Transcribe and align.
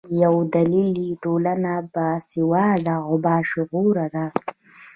یو 0.23 0.35
دلیل 0.55 0.91
یې 1.05 1.11
ټولنه 1.23 1.73
باسواده 1.93 2.95
او 3.07 3.13
باشعوره 3.25 4.05
ده. 4.15 4.25